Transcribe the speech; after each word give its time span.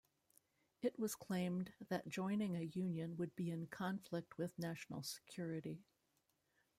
It 0.81 0.97
was 0.97 1.13
claimed 1.13 1.73
that 1.89 2.09
joining 2.09 2.55
a 2.55 2.61
union 2.61 3.17
would 3.17 3.35
be 3.35 3.51
in 3.51 3.67
conflict 3.67 4.35
with 4.35 4.57
national 4.57 5.03
security. 5.03 5.83